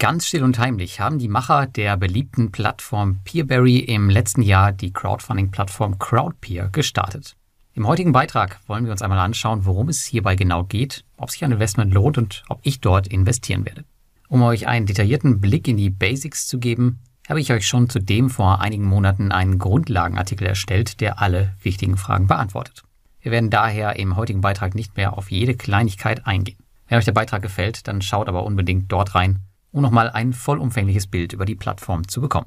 Ganz 0.00 0.26
still 0.26 0.44
und 0.44 0.58
heimlich 0.58 0.98
haben 0.98 1.18
die 1.18 1.28
Macher 1.28 1.66
der 1.66 1.98
beliebten 1.98 2.50
Plattform 2.50 3.20
Peerberry 3.22 3.80
im 3.80 4.08
letzten 4.08 4.40
Jahr 4.40 4.72
die 4.72 4.94
Crowdfunding-Plattform 4.94 5.98
Crowdpeer 5.98 6.70
gestartet. 6.70 7.36
Im 7.74 7.86
heutigen 7.86 8.12
Beitrag 8.12 8.60
wollen 8.66 8.86
wir 8.86 8.92
uns 8.92 9.02
einmal 9.02 9.18
anschauen, 9.18 9.66
worum 9.66 9.90
es 9.90 10.06
hierbei 10.06 10.36
genau 10.36 10.64
geht, 10.64 11.04
ob 11.18 11.30
sich 11.30 11.44
ein 11.44 11.52
Investment 11.52 11.92
lohnt 11.92 12.16
und 12.16 12.44
ob 12.48 12.60
ich 12.62 12.80
dort 12.80 13.08
investieren 13.08 13.66
werde. 13.66 13.84
Um 14.30 14.40
euch 14.40 14.66
einen 14.66 14.86
detaillierten 14.86 15.38
Blick 15.38 15.68
in 15.68 15.76
die 15.76 15.90
Basics 15.90 16.46
zu 16.46 16.58
geben, 16.58 17.00
habe 17.28 17.42
ich 17.42 17.52
euch 17.52 17.68
schon 17.68 17.90
zudem 17.90 18.30
vor 18.30 18.62
einigen 18.62 18.86
Monaten 18.86 19.32
einen 19.32 19.58
Grundlagenartikel 19.58 20.46
erstellt, 20.46 21.02
der 21.02 21.20
alle 21.20 21.54
wichtigen 21.62 21.98
Fragen 21.98 22.26
beantwortet. 22.26 22.84
Wir 23.20 23.32
werden 23.32 23.50
daher 23.50 23.96
im 23.96 24.16
heutigen 24.16 24.40
Beitrag 24.40 24.74
nicht 24.74 24.96
mehr 24.96 25.18
auf 25.18 25.30
jede 25.30 25.56
Kleinigkeit 25.56 26.26
eingehen. 26.26 26.56
Wenn 26.88 26.96
euch 26.96 27.04
der 27.04 27.12
Beitrag 27.12 27.42
gefällt, 27.42 27.86
dann 27.86 28.00
schaut 28.00 28.30
aber 28.30 28.44
unbedingt 28.44 28.90
dort 28.90 29.14
rein 29.14 29.40
um 29.72 29.82
nochmal 29.82 30.10
ein 30.10 30.32
vollumfängliches 30.32 31.06
Bild 31.06 31.32
über 31.32 31.44
die 31.44 31.54
Plattform 31.54 32.08
zu 32.08 32.20
bekommen. 32.20 32.46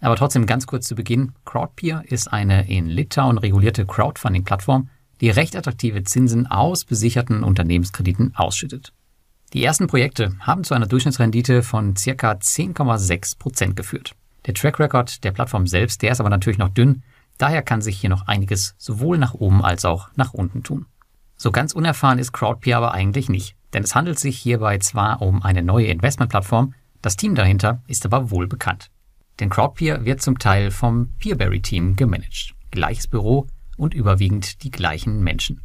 Aber 0.00 0.16
trotzdem 0.16 0.46
ganz 0.46 0.66
kurz 0.66 0.88
zu 0.88 0.94
Beginn, 0.94 1.32
Crowdpeer 1.44 2.04
ist 2.06 2.32
eine 2.32 2.68
in 2.68 2.86
Litauen 2.86 3.38
regulierte 3.38 3.86
Crowdfunding-Plattform, 3.86 4.88
die 5.20 5.30
recht 5.30 5.54
attraktive 5.54 6.02
Zinsen 6.02 6.48
aus 6.48 6.84
besicherten 6.84 7.44
Unternehmenskrediten 7.44 8.34
ausschüttet. 8.34 8.92
Die 9.52 9.62
ersten 9.62 9.86
Projekte 9.86 10.34
haben 10.40 10.64
zu 10.64 10.74
einer 10.74 10.86
Durchschnittsrendite 10.86 11.62
von 11.62 11.94
ca. 11.94 12.32
10,6 12.32 13.38
Prozent 13.38 13.76
geführt. 13.76 14.16
Der 14.46 14.54
Track 14.54 14.80
Record 14.80 15.22
der 15.22 15.30
Plattform 15.30 15.68
selbst, 15.68 16.02
der 16.02 16.10
ist 16.10 16.20
aber 16.20 16.30
natürlich 16.30 16.58
noch 16.58 16.70
dünn, 16.70 17.02
daher 17.38 17.62
kann 17.62 17.82
sich 17.82 18.00
hier 18.00 18.10
noch 18.10 18.26
einiges 18.26 18.74
sowohl 18.78 19.18
nach 19.18 19.34
oben 19.34 19.62
als 19.62 19.84
auch 19.84 20.08
nach 20.16 20.34
unten 20.34 20.64
tun. 20.64 20.86
So 21.36 21.52
ganz 21.52 21.74
unerfahren 21.74 22.18
ist 22.18 22.32
Crowdpeer 22.32 22.78
aber 22.78 22.92
eigentlich 22.92 23.28
nicht. 23.28 23.54
Denn 23.72 23.84
es 23.84 23.94
handelt 23.94 24.18
sich 24.18 24.38
hierbei 24.38 24.78
zwar 24.78 25.22
um 25.22 25.42
eine 25.42 25.62
neue 25.62 25.86
Investmentplattform, 25.86 26.74
das 27.00 27.16
Team 27.16 27.34
dahinter 27.34 27.82
ist 27.86 28.04
aber 28.06 28.30
wohl 28.30 28.46
bekannt. 28.46 28.90
Denn 29.40 29.50
Crowdpeer 29.50 30.04
wird 30.04 30.22
zum 30.22 30.38
Teil 30.38 30.70
vom 30.70 31.08
Peerberry-Team 31.18 31.96
gemanagt. 31.96 32.54
Gleiches 32.70 33.08
Büro 33.08 33.46
und 33.76 33.94
überwiegend 33.94 34.62
die 34.62 34.70
gleichen 34.70 35.22
Menschen. 35.22 35.60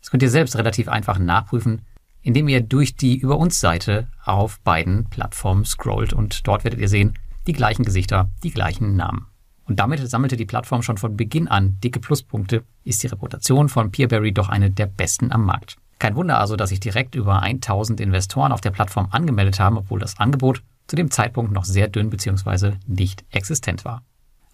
Das 0.00 0.10
könnt 0.10 0.22
ihr 0.22 0.30
selbst 0.30 0.56
relativ 0.56 0.88
einfach 0.88 1.18
nachprüfen, 1.18 1.82
indem 2.22 2.48
ihr 2.48 2.60
durch 2.60 2.96
die 2.96 3.16
Über 3.16 3.38
uns 3.38 3.60
Seite 3.60 4.08
auf 4.24 4.60
beiden 4.60 5.04
Plattformen 5.10 5.64
scrollt 5.64 6.12
und 6.12 6.46
dort 6.46 6.64
werdet 6.64 6.80
ihr 6.80 6.88
sehen, 6.88 7.14
die 7.46 7.52
gleichen 7.52 7.84
Gesichter, 7.84 8.30
die 8.42 8.50
gleichen 8.50 8.96
Namen. 8.96 9.26
Und 9.66 9.80
damit 9.80 10.06
sammelte 10.08 10.36
die 10.36 10.46
Plattform 10.46 10.82
schon 10.82 10.98
von 10.98 11.16
Beginn 11.16 11.48
an 11.48 11.78
dicke 11.80 12.00
Pluspunkte, 12.00 12.64
ist 12.82 13.02
die 13.02 13.06
Reputation 13.06 13.68
von 13.68 13.90
Peerberry 13.90 14.32
doch 14.32 14.48
eine 14.48 14.70
der 14.70 14.86
besten 14.86 15.32
am 15.32 15.44
Markt. 15.44 15.76
Kein 15.98 16.16
Wunder 16.16 16.38
also, 16.38 16.56
dass 16.56 16.70
sich 16.70 16.80
direkt 16.80 17.14
über 17.14 17.40
1000 17.40 18.00
Investoren 18.00 18.52
auf 18.52 18.60
der 18.60 18.70
Plattform 18.70 19.08
angemeldet 19.10 19.60
haben, 19.60 19.78
obwohl 19.78 20.00
das 20.00 20.18
Angebot 20.18 20.62
zu 20.86 20.96
dem 20.96 21.10
Zeitpunkt 21.10 21.52
noch 21.52 21.64
sehr 21.64 21.88
dünn 21.88 22.10
bzw. 22.10 22.72
nicht 22.86 23.24
existent 23.30 23.84
war. 23.84 24.02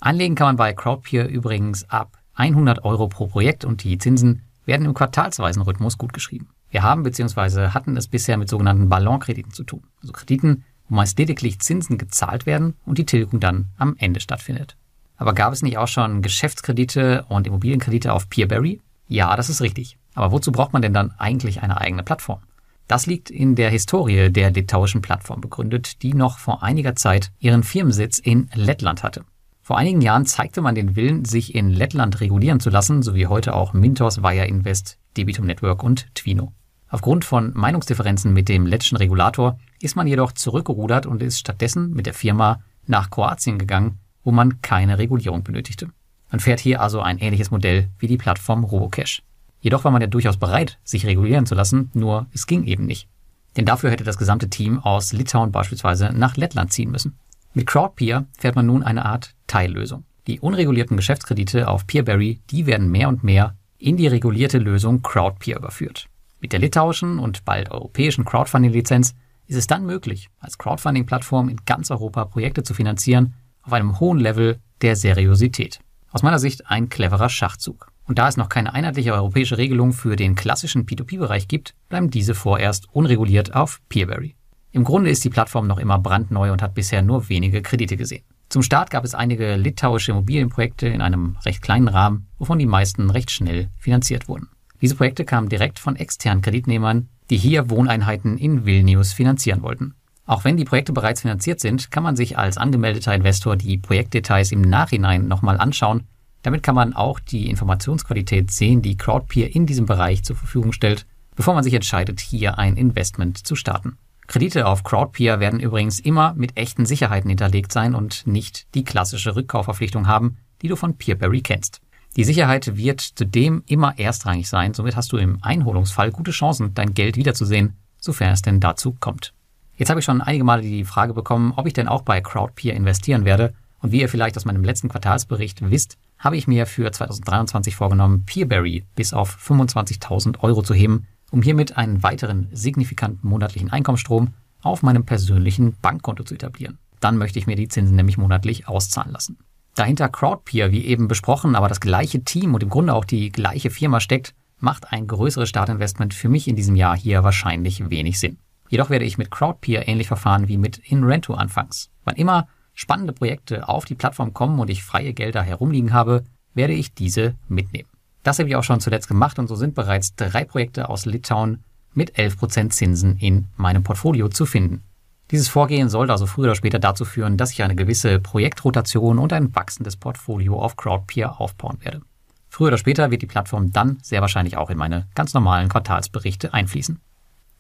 Anlegen 0.01 0.35
kann 0.35 0.49
man 0.49 0.57
bei 0.57 0.73
Crowdpeer 0.73 1.29
übrigens 1.29 1.89
ab 1.91 2.19
100 2.35 2.85
Euro 2.85 3.09
pro 3.09 3.27
Projekt 3.27 3.65
und 3.65 3.85
die 3.85 3.99
Zinsen 3.99 4.43
werden 4.65 4.87
im 4.87 4.95
quartalsweisen 4.95 5.63
Rhythmus 5.63 5.99
gutgeschrieben. 5.99 6.49
Wir 6.71 6.83
haben 6.83 7.03
bzw. 7.03 7.69
hatten 7.69 7.97
es 7.97 8.07
bisher 8.07 8.37
mit 8.37 8.49
sogenannten 8.49 8.89
Ballonkrediten 8.89 9.53
zu 9.53 9.65
tun, 9.65 9.83
also 10.01 10.13
Krediten, 10.13 10.65
wo 10.89 10.95
meist 10.95 11.19
lediglich 11.19 11.59
Zinsen 11.61 11.99
gezahlt 11.99 12.47
werden 12.47 12.75
und 12.87 12.99
die 12.99 13.07
Tilgung 13.07 13.41
dann 13.41 13.67
am 13.77 13.97
Ende 13.99 14.21
stattfindet. 14.21 14.77
Aber 15.17 15.35
gab 15.35 15.53
es 15.53 15.63
nicht 15.63 15.77
auch 15.77 15.89
schon 15.89 16.23
Geschäftskredite 16.23 17.27
und 17.29 17.47
Immobilienkredite 17.47 18.13
auf 18.13 18.31
Peerberry? 18.31 18.81
Ja, 19.07 19.37
das 19.37 19.51
ist 19.51 19.61
richtig. 19.61 19.99
Aber 20.15 20.33
wozu 20.33 20.53
braucht 20.53 20.73
man 20.73 20.83
denn 20.83 20.95
dann 20.95 21.13
eigentlich 21.19 21.63
eine 21.63 21.81
eigene 21.81 22.03
Plattform? 22.03 22.41
Das 22.89 23.07
liegt 23.07 23.31
in 23.31 23.55
der 23.55 23.71
Historie 23.71 24.31
der 24.31 24.51
litauischen 24.51 25.01
Plattform 25.01 25.41
begründet, 25.41 26.03
die 26.03 26.13
noch 26.13 26.39
vor 26.39 26.63
einiger 26.63 26.97
Zeit 26.97 27.31
ihren 27.39 27.63
Firmensitz 27.63 28.19
in 28.19 28.51
Lettland 28.55 29.05
hatte. 29.05 29.25
Vor 29.63 29.79
einigen 29.79 30.01
Jahren 30.01 30.27
zeigte 30.27 30.61
man 30.61 30.75
den 30.75 30.97
Willen, 30.97 31.25
sich 31.25 31.55
in 31.55 31.71
Lettland 31.71 32.21
regulieren 32.21 32.59
zu 32.59 32.71
lassen, 32.71 33.03
so 33.03 33.15
wie 33.15 33.29
heute 33.29 33.55
auch 33.55 33.73
Mintos, 33.73 34.21
Via 34.21 34.43
Invest, 34.43 34.99
Debitum 35.17 35.47
Network 35.47 35.85
und 35.85 36.13
Twino. 36.17 36.53
Aufgrund 36.89 37.25
von 37.25 37.53
Meinungsdifferenzen 37.55 38.33
mit 38.33 38.49
dem 38.49 38.67
lettischen 38.67 38.97
Regulator 38.97 39.61
ist 39.81 39.95
man 39.95 40.09
jedoch 40.09 40.33
zurückgerudert 40.33 41.07
und 41.07 41.23
ist 41.23 41.39
stattdessen 41.39 41.93
mit 41.93 42.07
der 42.07 42.15
Firma 42.15 42.65
nach 42.87 43.11
Kroatien 43.11 43.59
gegangen, 43.59 44.01
wo 44.25 44.33
man 44.33 44.61
keine 44.61 44.99
Regulierung 44.99 45.45
benötigte. 45.45 45.91
Man 46.31 46.41
fährt 46.41 46.59
hier 46.59 46.81
also 46.81 47.01
ein 47.01 47.19
ähnliches 47.19 47.53
Modell 47.53 47.89
wie 48.01 48.09
die 48.09 48.17
Plattform 48.17 48.65
Robocash. 48.65 49.23
Jedoch 49.61 49.85
war 49.85 49.91
man 49.91 50.01
ja 50.01 50.07
durchaus 50.07 50.37
bereit, 50.37 50.79
sich 50.85 51.07
regulieren 51.07 51.47
zu 51.47 51.55
lassen, 51.55 51.91
nur 51.95 52.27
es 52.33 52.47
ging 52.47 52.65
eben 52.65 52.87
nicht. 52.87 53.09
Denn 53.57 53.67
dafür 53.67 53.91
hätte 53.91 54.05
das 54.05 54.19
gesamte 54.19 54.49
Team 54.49 54.79
aus 54.79 55.13
Litauen 55.13 55.53
beispielsweise 55.53 56.13
nach 56.15 56.37
Lettland 56.37 56.73
ziehen 56.73 56.91
müssen. 56.91 57.19
Mit 57.53 57.67
Crowdpeer 57.67 58.27
fährt 58.39 58.57
man 58.57 58.67
nun 58.67 58.83
eine 58.83 59.05
Art 59.05 59.35
Teillösung. 59.47 60.05
Die 60.27 60.41
unregulierten 60.41 60.97
Geschäftskredite 60.97 61.67
auf 61.67 61.87
Peerberry, 61.87 62.41
die 62.51 62.67
werden 62.67 62.91
mehr 62.91 63.09
und 63.09 63.25
mehr 63.25 63.57
in 63.79 63.97
die 63.97 64.07
regulierte 64.07 64.59
Lösung 64.59 65.03
Crowdpeer 65.03 65.57
überführt. 65.57 66.07
Mit 66.41 66.53
der 66.53 66.61
litauischen 66.61 67.19
und 67.19 67.45
bald 67.45 67.71
europäischen 67.71 68.25
Crowdfunding-Lizenz 68.25 69.15
ist 69.47 69.57
es 69.57 69.67
dann 69.67 69.85
möglich, 69.85 70.31
als 70.39 70.59
Crowdfunding-Plattform 70.59 71.49
in 71.49 71.59
ganz 71.67 71.91
Europa 71.91 72.25
Projekte 72.27 72.63
zu 72.63 72.73
finanzieren 72.73 73.35
auf 73.63 73.73
einem 73.73 73.99
hohen 73.99 74.19
Level 74.19 74.61
der 74.81 74.97
Seriosität. 74.97 75.81
Aus 76.13 76.23
meiner 76.23 76.39
Sicht 76.39 76.71
ein 76.71 76.89
cleverer 76.89 77.29
Schachzug. 77.29 77.91
Und 78.11 78.19
da 78.19 78.27
es 78.27 78.37
noch 78.37 78.49
keine 78.49 78.75
einheitliche 78.75 79.15
europäische 79.15 79.57
Regelung 79.57 79.93
für 79.93 80.17
den 80.17 80.35
klassischen 80.35 80.85
P2P-Bereich 80.85 81.47
gibt, 81.47 81.77
bleiben 81.89 82.11
diese 82.11 82.35
vorerst 82.35 82.89
unreguliert 82.91 83.55
auf 83.55 83.81
Peerberry. 83.89 84.35
Im 84.73 84.83
Grunde 84.83 85.11
ist 85.11 85.23
die 85.23 85.31
Plattform 85.31 85.69
noch 85.69 85.79
immer 85.79 85.97
brandneu 85.97 86.51
und 86.51 86.61
hat 86.61 86.75
bisher 86.75 87.03
nur 87.03 87.29
wenige 87.29 87.63
Kredite 87.63 87.97
gesehen. 87.97 88.25
Zum 88.49 88.65
Start 88.65 88.91
gab 88.91 89.05
es 89.05 89.15
einige 89.15 89.55
litauische 89.55 90.11
Immobilienprojekte 90.11 90.89
in 90.89 91.03
einem 91.03 91.37
recht 91.45 91.63
kleinen 91.63 91.87
Rahmen, 91.87 92.27
wovon 92.37 92.59
die 92.59 92.67
meisten 92.67 93.11
recht 93.11 93.31
schnell 93.31 93.69
finanziert 93.79 94.27
wurden. 94.27 94.49
Diese 94.81 94.97
Projekte 94.97 95.25
kamen 95.25 95.49
direkt 95.49 95.79
von 95.79 95.95
externen 95.95 96.43
Kreditnehmern, 96.43 97.11
die 97.31 97.37
hier 97.37 97.71
Wohneinheiten 97.71 98.39
in 98.39 98.67
Vilnius 98.67 99.13
finanzieren 99.13 99.63
wollten. 99.63 99.95
Auch 100.27 100.43
wenn 100.43 100.57
die 100.57 100.65
Projekte 100.65 100.93
bereits 100.93 101.21
finanziert 101.21 101.61
sind, 101.61 101.93
kann 101.93 102.03
man 102.03 102.17
sich 102.17 102.37
als 102.37 102.59
angemeldeter 102.59 103.15
Investor 103.15 103.55
die 103.55 103.79
Projektdetails 103.79 104.51
im 104.51 104.63
Nachhinein 104.63 105.29
nochmal 105.29 105.59
anschauen 105.59 106.09
damit 106.43 106.63
kann 106.63 106.75
man 106.75 106.95
auch 106.95 107.21
die 107.21 107.49
Informationsqualität 107.51 108.51
sehen, 108.51 108.83
die 108.83 108.97
Crowdpeer 108.97 109.55
in 109.55 109.67
diesem 109.67 109.87
Bereich 109.87 110.23
zur 110.25 110.37
Verfügung 110.37 110.73
stellt, 110.73 111.07
bevor 111.37 111.55
man 111.55 111.65
sich 111.65 111.75
entscheidet, 111.75 112.21
hier 112.21 112.59
ein 112.59 112.77
Investment 112.77 113.47
zu 113.47 113.57
starten. 113.57 113.99
Kredite 114.27 114.67
auf 114.67 114.85
Crowdpeer 114.85 115.41
werden 115.41 115.59
übrigens 115.59 115.99
immer 115.99 116.35
mit 116.35 116.57
echten 116.57 116.87
Sicherheiten 116.87 117.29
hinterlegt 117.29 117.73
sein 117.73 117.95
und 117.95 118.27
nicht 118.27 118.73
die 118.75 118.85
klassische 118.85 119.35
Rückkaufverpflichtung 119.35 120.07
haben, 120.07 120.37
die 120.63 120.69
du 120.69 120.77
von 120.77 120.97
Peerberry 120.97 121.41
kennst. 121.41 121.81
Die 122.17 122.25
Sicherheit 122.25 122.77
wird 122.77 123.01
zudem 123.01 123.63
immer 123.67 123.99
erstrangig 123.99 124.49
sein, 124.49 124.75
somit 124.75 124.97
hast 124.97 125.13
du 125.13 125.17
im 125.17 125.39
Einholungsfall 125.43 126.11
gute 126.11 126.33
Chancen, 126.33 126.75
dein 126.75 126.95
Geld 126.95 127.17
wiederzusehen, 127.17 127.77
sofern 127.99 128.33
es 128.33 128.43
denn 128.43 128.61
dazu 128.61 128.97
kommt. 128.99 129.33
Jetzt 129.77 129.91
habe 129.91 130.01
ich 130.01 130.05
schon 130.05 130.21
einige 130.21 130.45
Male 130.45 130.63
die 130.63 130.85
Frage 130.85 131.15
bekommen, 131.15 131.53
ob 131.57 131.67
ich 131.67 131.73
denn 131.73 131.89
auch 131.89 132.03
bei 132.03 132.21
Crowdpeer 132.21 132.75
investieren 132.75 133.25
werde. 133.25 133.55
Und 133.81 133.93
wie 133.93 134.01
ihr 134.01 134.09
vielleicht 134.09 134.37
aus 134.37 134.45
meinem 134.45 134.65
letzten 134.65 134.89
Quartalsbericht 134.89 135.71
wisst, 135.71 135.99
habe 136.19 136.37
ich 136.37 136.47
mir 136.47 136.67
für 136.67 136.91
2023 136.91 137.75
vorgenommen, 137.75 138.25
Peerberry 138.27 138.85
bis 138.95 139.15
auf 139.15 139.37
25.000 139.37 140.41
Euro 140.41 140.63
zu 140.63 140.75
heben, 140.75 141.07
um 141.31 141.43
hiermit 141.43 141.77
einen 141.77 142.03
weiteren 142.03 142.49
signifikanten 142.53 143.29
monatlichen 143.29 143.71
Einkommensstrom 143.71 144.35
auf 144.63 144.83
meinem 144.83 145.07
persönlichen 145.07 145.75
Bankkonto 145.81 146.25
zu 146.25 146.35
etablieren. 146.35 146.79
Dann 147.01 147.17
möchte 147.17 147.39
ich 147.39 147.47
mir 147.47 147.57
die 147.57 147.69
Zinsen 147.69 147.97
nämlich 147.97 148.19
monatlich 148.19 148.69
auszahlen 148.69 149.13
lassen. 149.13 149.39
Dahinter 149.75 150.09
Crowdpeer, 150.11 150.73
wie 150.73 150.85
eben 150.85 151.09
besprochen, 151.09 151.55
aber 151.55 151.69
das 151.69 151.81
gleiche 151.81 152.23
Team 152.23 152.53
und 152.55 152.63
im 152.63 152.69
Grunde 152.69 152.93
auch 152.93 153.07
die 153.07 153.31
gleiche 153.31 153.71
Firma 153.71 154.01
steckt, 154.01 154.35
macht 154.59 154.93
ein 154.93 155.07
größeres 155.07 155.49
Startinvestment 155.49 156.13
für 156.13 156.29
mich 156.29 156.49
in 156.49 156.57
diesem 156.57 156.77
Jahr 156.77 156.97
hier 156.97 157.25
wahrscheinlich 157.25 157.89
wenig 157.89 158.19
Sinn. 158.19 158.39
Jedoch 158.69 158.91
werde 158.91 159.07
ich 159.07 159.17
mit 159.17 159.31
Crowdpeer 159.31 159.89
ähnlich 159.89 160.09
verfahren 160.09 160.49
wie 160.49 160.59
mit 160.59 160.79
InRento 160.79 161.33
anfangs. 161.35 161.91
Wann 162.05 162.17
immer 162.17 162.47
spannende 162.81 163.13
Projekte 163.13 163.69
auf 163.69 163.85
die 163.85 163.95
Plattform 163.95 164.33
kommen 164.33 164.59
und 164.59 164.71
ich 164.71 164.83
freie 164.83 165.13
Gelder 165.13 165.43
herumliegen 165.43 165.93
habe, 165.93 166.25
werde 166.55 166.73
ich 166.73 166.95
diese 166.95 167.35
mitnehmen. 167.47 167.91
Das 168.23 168.39
habe 168.39 168.49
ich 168.49 168.57
auch 168.57 168.65
schon 168.65 168.81
zuletzt 168.81 169.07
gemacht 169.07 169.39
und 169.39 169.49
so 169.49 169.55
sind 169.55 169.75
bereits 169.75 170.15
drei 170.15 170.45
Projekte 170.45 170.89
aus 170.89 171.05
Litauen 171.05 171.63
mit 171.93 172.17
11% 172.17 172.71
Zinsen 172.71 173.19
in 173.19 173.49
meinem 173.57 173.83
Portfolio 173.83 174.29
zu 174.29 174.47
finden. 174.47 174.83
Dieses 175.31 175.49
Vorgehen 175.49 175.91
sollte 175.91 176.13
also 176.13 176.25
früher 176.25 176.47
oder 176.47 176.55
später 176.55 176.79
dazu 176.79 177.05
führen, 177.05 177.37
dass 177.37 177.53
ich 177.53 177.63
eine 177.63 177.77
gewisse 177.77 178.19
Projektrotation 178.19 179.19
und 179.19 179.35
ein 179.35 179.55
wachsendes 179.55 179.97
Portfolio 179.97 180.59
auf 180.59 180.77
Crowdpeer 180.77 181.39
aufbauen 181.39 181.77
werde. 181.83 182.01
Früher 182.49 182.69
oder 182.69 182.79
später 182.79 183.11
wird 183.11 183.21
die 183.21 183.27
Plattform 183.27 183.73
dann 183.73 183.99
sehr 184.03 184.23
wahrscheinlich 184.23 184.57
auch 184.57 184.71
in 184.71 184.79
meine 184.79 185.07
ganz 185.15 185.35
normalen 185.35 185.69
Quartalsberichte 185.69 186.55
einfließen. 186.55 186.99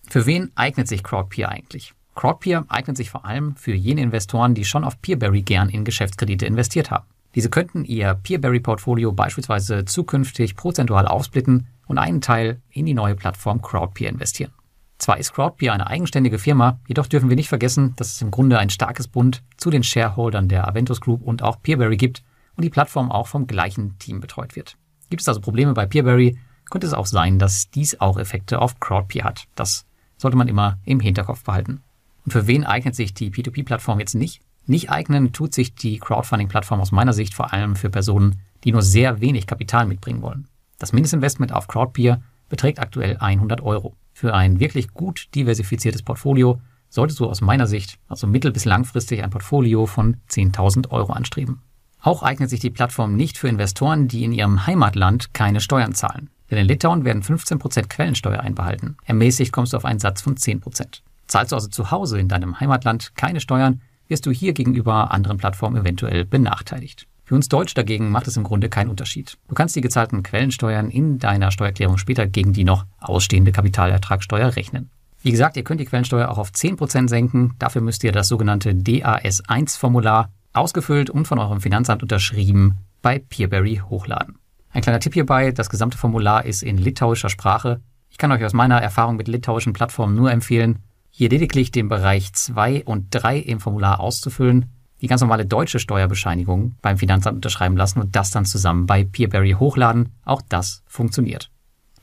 Für 0.09 0.25
wen 0.25 0.51
eignet 0.55 0.89
sich 0.89 1.05
Crowdpeer 1.05 1.51
eigentlich? 1.51 1.93
Crowdpeer 2.15 2.65
eignet 2.69 2.97
sich 2.97 3.11
vor 3.11 3.25
allem 3.25 3.57
für 3.57 3.75
jene 3.75 4.03
Investoren, 4.03 4.55
die 4.55 4.65
schon 4.65 4.85
auf 4.85 5.01
Peerberry 5.01 5.43
gern 5.43 5.69
in 5.69 5.85
Geschäftskredite 5.85 6.47
investiert 6.47 6.91
haben. 6.91 7.07
Diese 7.35 7.51
könnten 7.51 7.85
ihr 7.85 8.15
Peerberry-Portfolio 8.15 9.13
beispielsweise 9.13 9.85
zukünftig 9.85 10.57
prozentual 10.57 11.07
aufsplitten 11.07 11.69
und 11.87 11.99
einen 11.99 12.21
Teil 12.21 12.61
in 12.71 12.87
die 12.87 12.95
neue 12.95 13.15
Plattform 13.15 13.63
Crowdpeer 13.63 14.11
investieren. 14.11 14.53
Zwar 14.99 15.19
ist 15.19 15.33
Crowdpeer 15.33 15.73
eine 15.73 15.87
eigenständige 15.87 16.39
Firma, 16.39 16.79
jedoch 16.87 17.07
dürfen 17.07 17.31
wir 17.31 17.37
nicht 17.37 17.49
vergessen, 17.49 17.95
dass 17.97 18.13
es 18.13 18.23
im 18.23 18.31
Grunde 18.31 18.59
ein 18.59 18.69
starkes 18.69 19.09
Bund 19.09 19.43
zu 19.57 19.71
den 19.71 19.83
Shareholdern 19.83 20.49
der 20.49 20.69
Aventus 20.69 21.01
Group 21.01 21.23
und 21.23 21.43
auch 21.43 21.63
Peerberry 21.63 21.97
gibt 21.97 22.23
und 22.57 22.65
die 22.65 22.71
Plattform 22.71 23.11
auch 23.11 23.27
vom 23.27 23.47
gleichen 23.47 23.99
Team 23.99 24.21
betreut 24.21 24.57
wird. 24.57 24.77
Gibt 25.09 25.23
es 25.23 25.29
also 25.29 25.41
Probleme 25.41 25.73
bei 25.73 25.87
Peerberry, 25.87 26.37
könnte 26.69 26.87
es 26.87 26.93
auch 26.93 27.07
sein, 27.07 27.39
dass 27.39 27.71
dies 27.71 28.01
auch 28.01 28.19
Effekte 28.19 28.61
auf 28.61 28.79
Crowdpeer 28.79 29.25
hat. 29.25 29.45
Das 29.55 29.87
sollte 30.19 30.37
man 30.37 30.49
immer 30.49 30.79
im 30.85 31.01
Hinterkopf 31.01 31.45
behalten. 31.45 31.83
Für 32.31 32.47
wen 32.47 32.65
eignet 32.65 32.95
sich 32.95 33.13
die 33.13 33.31
P2P-Plattform 33.31 33.99
jetzt 33.99 34.15
nicht? 34.15 34.41
Nicht 34.67 34.89
eignen 34.89 35.33
tut 35.33 35.53
sich 35.53 35.75
die 35.75 35.99
Crowdfunding-Plattform 35.99 36.81
aus 36.81 36.93
meiner 36.93 37.13
Sicht 37.13 37.35
vor 37.35 37.53
allem 37.53 37.75
für 37.75 37.91
Personen, 37.91 38.41
die 38.63 38.71
nur 38.71 38.83
sehr 38.83 39.21
wenig 39.21 39.49
Kapital 39.49 39.87
mitbringen 39.87 40.23
wollen. 40.23 40.47
Das 40.79 40.93
Mindestinvestment 40.93 41.53
auf 41.53 41.67
Crowdpeer 41.67 42.23
beträgt 42.49 42.79
aktuell 42.79 43.17
100 43.17 43.63
Euro. 43.63 43.97
Für 44.13 44.33
ein 44.35 44.61
wirklich 44.61 44.95
gut 44.95 45.29
diversifiziertes 45.35 46.05
Portfolio 46.05 46.61
solltest 46.89 47.19
du 47.19 47.27
aus 47.27 47.41
meiner 47.41 47.67
Sicht, 47.67 47.99
also 48.07 48.29
mittel- 48.29 48.53
bis 48.53 48.65
langfristig, 48.65 49.25
ein 49.25 49.31
Portfolio 49.31 49.87
von 49.87 50.19
10.000 50.29 50.91
Euro 50.91 51.13
anstreben. 51.13 51.63
Auch 52.01 52.23
eignet 52.23 52.49
sich 52.49 52.61
die 52.61 52.71
Plattform 52.71 53.17
nicht 53.17 53.39
für 53.39 53.49
Investoren, 53.49 54.07
die 54.07 54.23
in 54.23 54.33
ihrem 54.33 54.67
Heimatland 54.67 55.35
keine 55.35 55.61
Steuern 55.61 55.95
zahlen. 55.95 56.31
Denn 56.51 56.59
in 56.59 56.67
Litauen 56.67 57.05
werden 57.05 57.23
15% 57.23 57.89
Quellensteuer 57.89 58.41
einbehalten. 58.41 58.97
Ermäßigt 59.05 59.53
kommst 59.53 59.73
du 59.73 59.77
auf 59.77 59.85
einen 59.85 59.99
Satz 59.99 60.23
von 60.23 60.37
10%. 60.37 61.03
Zahlst 61.31 61.53
du 61.53 61.57
also 61.57 61.69
zu 61.69 61.93
Hause 61.93 62.19
in 62.19 62.27
deinem 62.27 62.59
Heimatland 62.59 63.15
keine 63.15 63.41
Steuern, 63.41 63.83
wirst 64.09 64.27
du 64.27 64.33
hier 64.33 64.53
gegenüber 64.53 65.13
anderen 65.13 65.37
Plattformen 65.39 65.77
eventuell 65.77 66.25
benachteiligt. 66.25 67.07
Für 67.23 67.37
uns 67.37 67.49
Deutsch 67.49 67.75
dagegen 67.75 68.11
macht 68.11 68.27
es 68.27 68.37
im 68.37 68.43
Grunde 68.43 68.69
keinen 68.69 68.91
Unterschied. 68.91 69.39
Du 69.47 69.55
kannst 69.55 69.77
die 69.77 69.81
gezahlten 69.81 70.25
Quellensteuern 70.25 70.91
in 70.91 71.21
deiner 71.21 71.53
Steuererklärung 71.53 71.99
später 71.99 72.27
gegen 72.27 72.53
die 72.53 72.65
noch 72.65 72.85
ausstehende 72.99 73.53
Kapitalertragssteuer 73.53 74.57
rechnen. 74.57 74.91
Wie 75.23 75.31
gesagt, 75.31 75.57
ihr 75.57 75.63
könnt 75.63 75.81
die 75.81 75.85
Quellensteuer 75.85 76.29
auch 76.29 76.39
auf 76.39 76.51
10% 76.51 77.09
senken. 77.09 77.55
Dafür 77.61 77.83
müsst 77.83 78.03
ihr 78.03 78.11
das 78.11 78.27
sogenannte 78.27 78.73
DAS1-Formular 78.73 80.31
ausgefüllt 80.53 81.11
und 81.11 81.29
von 81.29 81.39
eurem 81.39 81.61
Finanzamt 81.61 82.03
unterschrieben 82.03 82.79
bei 83.03 83.21
Peerberry 83.21 83.81
hochladen. 83.89 84.41
Ein 84.73 84.83
kleiner 84.83 84.99
Tipp 84.99 85.15
hierbei, 85.15 85.53
das 85.53 85.71
gesamte 85.71 85.97
Formular 85.97 86.45
ist 86.45 86.65
in 86.65 86.77
litauischer 86.77 87.29
Sprache. 87.29 87.81
Ich 88.09 88.19
kann 88.19 88.33
euch 88.33 88.45
aus 88.45 88.53
meiner 88.53 88.83
Erfahrung 88.83 89.15
mit 89.15 89.29
litauischen 89.29 89.73
Plattformen 89.73 90.17
nur 90.17 90.33
empfehlen, 90.33 90.81
hier 91.11 91.29
lediglich 91.29 91.71
den 91.71 91.89
Bereich 91.89 92.33
2 92.33 92.85
und 92.85 93.07
3 93.11 93.39
im 93.39 93.61
Formular 93.61 94.01
auszufüllen 94.01 94.71
die 95.01 95.07
ganz 95.07 95.21
normale 95.21 95.47
deutsche 95.47 95.79
Steuerbescheinigung 95.79 96.77
beim 96.83 96.99
Finanzamt 96.99 97.37
unterschreiben 97.37 97.77
lassen 97.77 98.01
und 98.01 98.17
das 98.17 98.31
dann 98.31 98.45
zusammen 98.45 98.87
bei 98.87 99.05
Peerberry 99.05 99.53
hochladen. 99.53 100.11
Auch 100.25 100.43
das 100.49 100.83
funktioniert. 100.87 101.51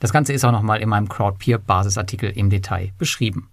Das 0.00 0.12
Ganze 0.12 0.32
ist 0.32 0.44
auch 0.44 0.52
nochmal 0.52 0.80
in 0.80 0.88
meinem 0.88 1.08
CrowdPeer-Basisartikel 1.08 2.30
im 2.30 2.50
Detail 2.50 2.92
beschrieben. 2.98 3.50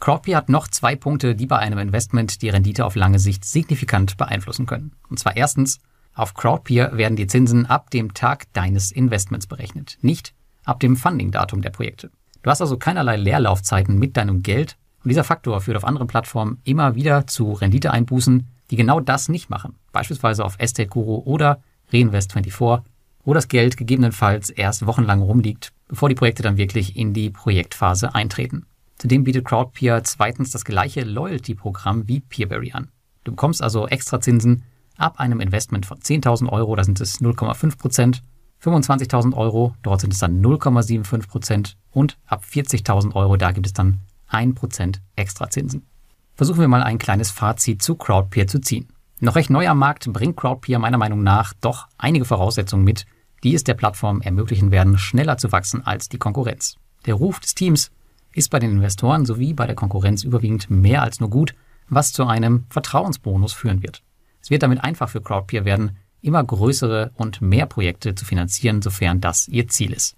CrowdPeer 0.00 0.36
hat 0.36 0.48
noch 0.48 0.68
zwei 0.68 0.94
Punkte, 0.94 1.34
die 1.34 1.46
bei 1.46 1.58
einem 1.58 1.78
Investment 1.78 2.40
die 2.42 2.48
Rendite 2.50 2.84
auf 2.84 2.94
lange 2.94 3.18
Sicht 3.18 3.44
signifikant 3.44 4.16
beeinflussen 4.16 4.66
können. 4.66 4.92
Und 5.10 5.18
zwar 5.18 5.36
erstens, 5.36 5.80
auf 6.14 6.34
CrowdPeer 6.34 6.96
werden 6.96 7.16
die 7.16 7.26
Zinsen 7.26 7.66
ab 7.66 7.90
dem 7.90 8.14
Tag 8.14 8.52
deines 8.52 8.92
Investments 8.92 9.48
berechnet, 9.48 9.98
nicht 10.00 10.34
ab 10.64 10.78
dem 10.80 10.96
Funding-Datum 10.96 11.62
der 11.62 11.70
Projekte. 11.70 12.10
Du 12.42 12.50
hast 12.50 12.60
also 12.60 12.76
keinerlei 12.76 13.16
Leerlaufzeiten 13.16 13.98
mit 13.98 14.16
deinem 14.16 14.42
Geld 14.42 14.76
und 15.08 15.12
dieser 15.12 15.24
Faktor 15.24 15.62
führt 15.62 15.78
auf 15.78 15.86
anderen 15.86 16.06
Plattformen 16.06 16.60
immer 16.64 16.94
wieder 16.94 17.26
zu 17.26 17.52
Renditeeinbußen, 17.52 18.46
die 18.70 18.76
genau 18.76 19.00
das 19.00 19.30
nicht 19.30 19.48
machen, 19.48 19.74
beispielsweise 19.90 20.44
auf 20.44 20.56
Estate 20.58 20.90
Guru 20.90 21.22
oder 21.24 21.62
Reinvest24, 21.90 22.82
wo 23.24 23.32
das 23.32 23.48
Geld 23.48 23.78
gegebenenfalls 23.78 24.50
erst 24.50 24.84
wochenlang 24.84 25.22
rumliegt, 25.22 25.72
bevor 25.88 26.10
die 26.10 26.14
Projekte 26.14 26.42
dann 26.42 26.58
wirklich 26.58 26.94
in 26.94 27.14
die 27.14 27.30
Projektphase 27.30 28.14
eintreten. 28.14 28.66
Zudem 28.98 29.24
bietet 29.24 29.46
Crowdpeer 29.46 30.04
zweitens 30.04 30.50
das 30.50 30.66
gleiche 30.66 31.04
Loyalty-Programm 31.04 32.06
wie 32.06 32.20
Peerberry 32.20 32.72
an. 32.72 32.88
Du 33.24 33.30
bekommst 33.30 33.62
also 33.62 33.88
extra 33.88 34.20
Zinsen 34.20 34.64
ab 34.98 35.20
einem 35.20 35.40
Investment 35.40 35.86
von 35.86 36.00
10.000 36.00 36.50
Euro, 36.52 36.76
da 36.76 36.84
sind 36.84 37.00
es 37.00 37.22
0,5 37.22 37.78
Prozent, 37.78 38.22
25.000 38.62 39.34
Euro, 39.34 39.74
dort 39.82 40.02
sind 40.02 40.12
es 40.12 40.18
dann 40.18 40.42
0,75 40.44 41.28
Prozent 41.28 41.78
und 41.92 42.18
ab 42.26 42.44
40.000 42.46 43.14
Euro, 43.14 43.38
da 43.38 43.52
gibt 43.52 43.66
es 43.66 43.72
dann 43.72 44.00
1 44.28 44.54
Prozent 44.54 45.02
extra 45.16 45.50
Zinsen. 45.50 45.86
Versuchen 46.34 46.60
wir 46.60 46.68
mal 46.68 46.82
ein 46.82 46.98
kleines 46.98 47.30
Fazit 47.30 47.82
zu 47.82 47.96
Crowdpeer 47.96 48.46
zu 48.46 48.60
ziehen. 48.60 48.88
Noch 49.20 49.34
recht 49.34 49.50
neu 49.50 49.66
am 49.66 49.78
Markt 49.78 50.12
bringt 50.12 50.36
Crowdpeer 50.36 50.78
meiner 50.78 50.98
Meinung 50.98 51.22
nach 51.22 51.52
doch 51.60 51.88
einige 51.98 52.24
Voraussetzungen 52.24 52.84
mit, 52.84 53.06
die 53.42 53.54
es 53.54 53.64
der 53.64 53.74
Plattform 53.74 54.20
ermöglichen 54.20 54.70
werden, 54.70 54.98
schneller 54.98 55.38
zu 55.38 55.50
wachsen 55.50 55.84
als 55.84 56.08
die 56.08 56.18
Konkurrenz. 56.18 56.76
Der 57.06 57.14
Ruf 57.14 57.40
des 57.40 57.54
Teams 57.54 57.90
ist 58.32 58.50
bei 58.50 58.58
den 58.58 58.72
Investoren 58.72 59.26
sowie 59.26 59.54
bei 59.54 59.66
der 59.66 59.74
Konkurrenz 59.74 60.22
überwiegend 60.22 60.70
mehr 60.70 61.02
als 61.02 61.20
nur 61.20 61.30
gut, 61.30 61.54
was 61.88 62.12
zu 62.12 62.26
einem 62.26 62.66
Vertrauensbonus 62.68 63.52
führen 63.52 63.82
wird. 63.82 64.02
Es 64.40 64.50
wird 64.50 64.62
damit 64.62 64.84
einfach 64.84 65.08
für 65.08 65.20
Crowdpeer 65.20 65.64
werden, 65.64 65.96
immer 66.20 66.42
größere 66.42 67.12
und 67.14 67.40
mehr 67.40 67.66
Projekte 67.66 68.14
zu 68.14 68.24
finanzieren, 68.24 68.82
sofern 68.82 69.20
das 69.20 69.48
ihr 69.48 69.68
Ziel 69.68 69.92
ist. 69.92 70.17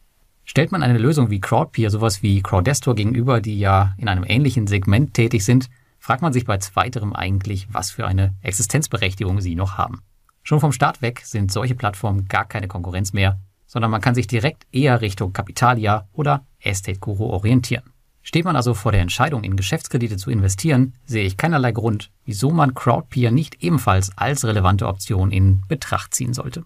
Stellt 0.50 0.72
man 0.72 0.82
eine 0.82 0.98
Lösung 0.98 1.30
wie 1.30 1.40
Crowdpeer 1.40 1.90
sowas 1.90 2.24
wie 2.24 2.42
Crowdestor 2.42 2.96
gegenüber, 2.96 3.40
die 3.40 3.60
ja 3.60 3.94
in 3.98 4.08
einem 4.08 4.24
ähnlichen 4.26 4.66
Segment 4.66 5.14
tätig 5.14 5.44
sind, 5.44 5.70
fragt 6.00 6.22
man 6.22 6.32
sich 6.32 6.44
bei 6.44 6.58
zweiterem 6.58 7.12
eigentlich, 7.12 7.68
was 7.70 7.92
für 7.92 8.04
eine 8.04 8.34
Existenzberechtigung 8.42 9.40
sie 9.40 9.54
noch 9.54 9.78
haben. 9.78 10.02
Schon 10.42 10.58
vom 10.58 10.72
Start 10.72 11.02
weg 11.02 11.20
sind 11.22 11.52
solche 11.52 11.76
Plattformen 11.76 12.26
gar 12.26 12.46
keine 12.46 12.66
Konkurrenz 12.66 13.12
mehr, 13.12 13.38
sondern 13.64 13.92
man 13.92 14.00
kann 14.00 14.16
sich 14.16 14.26
direkt 14.26 14.66
eher 14.72 15.00
Richtung 15.02 15.32
Capitalia 15.32 16.08
oder 16.12 16.44
Estate 16.58 16.98
Guru 16.98 17.26
orientieren. 17.26 17.84
Steht 18.20 18.44
man 18.44 18.56
also 18.56 18.74
vor 18.74 18.90
der 18.90 19.02
Entscheidung, 19.02 19.44
in 19.44 19.54
Geschäftskredite 19.54 20.16
zu 20.16 20.32
investieren, 20.32 20.94
sehe 21.04 21.26
ich 21.26 21.36
keinerlei 21.36 21.70
Grund, 21.70 22.10
wieso 22.24 22.50
man 22.50 22.74
Crowdpeer 22.74 23.30
nicht 23.30 23.62
ebenfalls 23.62 24.18
als 24.18 24.44
relevante 24.44 24.88
Option 24.88 25.30
in 25.30 25.62
Betracht 25.68 26.12
ziehen 26.12 26.34
sollte. 26.34 26.64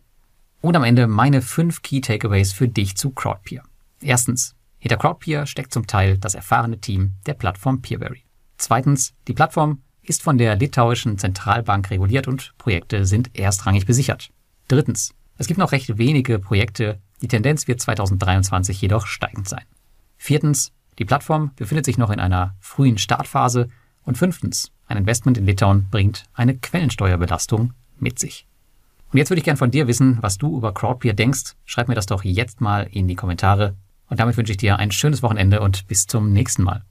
Und 0.63 0.75
am 0.75 0.85
Ende 0.85 1.07
meine 1.07 1.43
fünf 1.43 1.83
Key 1.83 2.01
Takeaways 2.01 2.55
für 2.55 2.67
dich 2.67 2.97
zu 2.97 3.11
Crowdpeer. 3.11 3.63
Erstens, 4.05 4.55
hinter 4.79 4.99
Crowdpeer 4.99 5.47
steckt 5.47 5.73
zum 5.73 5.87
Teil 5.87 6.19
das 6.19 6.35
erfahrene 6.35 6.79
Team 6.79 7.15
der 7.27 7.35
Plattform 7.35 7.81
Peerberry. 7.81 8.25
Zweitens, 8.59 9.15
die 9.27 9.33
Plattform 9.33 9.83
ist 10.03 10.23
von 10.23 10.37
der 10.37 10.57
litauischen 10.57 11.17
Zentralbank 11.17 11.91
reguliert 11.91 12.29
und 12.29 12.53
Projekte 12.59 13.07
sind 13.07 13.37
erstrangig 13.37 13.87
besichert. 13.87 14.29
Drittens, 14.69 15.15
es 15.39 15.47
gibt 15.47 15.59
noch 15.59 15.73
recht 15.73 15.97
wenige 15.97 16.39
Projekte, 16.39 17.01
die 17.23 17.29
Tendenz 17.29 17.67
wird 17.67 17.81
2023 17.81 18.81
jedoch 18.83 19.07
steigend 19.07 19.49
sein. 19.49 19.65
Viertens, 20.19 20.73
die 20.99 21.07
Plattform 21.07 21.53
befindet 21.57 21.87
sich 21.87 21.97
noch 21.97 22.11
in 22.11 22.21
einer 22.21 22.55
frühen 22.61 22.99
Startphase. 22.99 23.69
Und 24.05 24.19
fünftens, 24.19 24.71
ein 24.87 24.99
Investment 24.99 25.39
in 25.39 25.47
Litauen 25.47 25.89
bringt 25.91 26.25
eine 26.35 26.55
Quellensteuerbelastung 26.57 27.73
mit 27.99 28.19
sich. 28.19 28.47
Und 29.11 29.19
jetzt 29.19 29.31
würde 29.31 29.39
ich 29.39 29.45
gern 29.45 29.57
von 29.57 29.71
dir 29.71 29.87
wissen, 29.87 30.19
was 30.21 30.39
du 30.39 30.57
über 30.57 30.75
Crowdpeer 30.75 31.15
denkst. 31.15 31.55
Schreib 31.65 31.89
mir 31.89 31.95
das 31.95 32.07
doch 32.07 32.25
jetzt 32.25 32.61
mal 32.61 32.89
in 32.91 33.09
die 33.09 33.15
Kommentare. 33.15 33.77
Und 34.15 34.21
damit 34.21 34.37
wünsche 34.37 34.53
ich 34.53 34.59
dir 34.59 34.79
ein 34.79 34.93
schönes 34.93 35.25
Wochenende 35.25 35.59
und 35.59 35.89
bis 35.89 36.07
zum 36.07 36.33
nächsten 36.33 36.63
Mal. 36.63 36.85